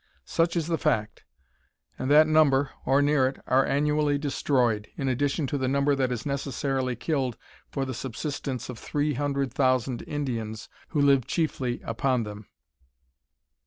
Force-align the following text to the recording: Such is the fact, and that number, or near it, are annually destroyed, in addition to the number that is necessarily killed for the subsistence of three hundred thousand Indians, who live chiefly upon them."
Such 0.25 0.55
is 0.55 0.65
the 0.65 0.79
fact, 0.79 1.25
and 1.99 2.09
that 2.09 2.25
number, 2.25 2.71
or 2.87 3.03
near 3.03 3.27
it, 3.27 3.37
are 3.45 3.63
annually 3.67 4.17
destroyed, 4.17 4.87
in 4.97 5.07
addition 5.07 5.45
to 5.45 5.59
the 5.59 5.67
number 5.67 5.93
that 5.93 6.11
is 6.11 6.25
necessarily 6.25 6.95
killed 6.95 7.37
for 7.69 7.85
the 7.85 7.93
subsistence 7.93 8.67
of 8.67 8.79
three 8.79 9.13
hundred 9.13 9.53
thousand 9.53 10.01
Indians, 10.07 10.69
who 10.87 10.99
live 11.01 11.27
chiefly 11.27 11.81
upon 11.83 12.23
them." 12.23 12.47